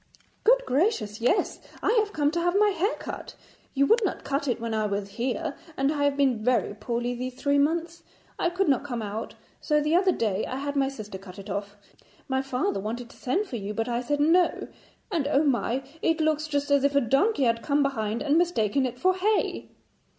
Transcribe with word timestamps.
'Good 0.43 0.65
gracious, 0.65 1.21
yes, 1.21 1.59
I 1.83 1.91
have 1.99 2.11
come 2.11 2.31
to 2.31 2.41
have 2.41 2.55
my 2.59 2.69
hair 2.69 2.95
cut. 2.97 3.35
You 3.75 3.85
would 3.85 4.03
not 4.03 4.23
cut 4.23 4.47
it 4.47 4.59
when 4.59 4.73
I 4.73 4.87
was 4.87 5.09
here, 5.09 5.55
and 5.77 5.91
I 5.91 6.05
have 6.05 6.17
been 6.17 6.43
very 6.43 6.73
poorly 6.73 7.13
these 7.13 7.35
three 7.35 7.59
months. 7.59 8.01
I 8.39 8.49
could 8.49 8.67
not 8.67 8.83
come 8.83 9.03
out, 9.03 9.35
so 9.59 9.79
the 9.79 9.95
other 9.95 10.11
day 10.11 10.43
I 10.47 10.55
had 10.55 10.75
my 10.75 10.87
sister 10.89 11.19
cut 11.19 11.37
it 11.37 11.51
off. 11.51 11.77
My 12.27 12.41
father 12.41 12.79
wanted 12.79 13.11
to 13.11 13.15
send 13.17 13.45
for 13.45 13.57
you, 13.57 13.75
but 13.75 13.87
I 13.87 14.01
said 14.01 14.19
"no," 14.19 14.69
and, 15.11 15.27
oh, 15.27 15.43
my! 15.43 15.83
it 16.01 16.19
looks 16.19 16.47
just 16.47 16.71
as 16.71 16.83
if 16.83 16.95
a 16.95 17.01
donkey 17.01 17.43
had 17.43 17.61
come 17.61 17.83
behind 17.83 18.23
and 18.23 18.39
mistaken 18.39 18.87
it 18.87 18.97
for 18.97 19.13
hay.' 19.13 19.69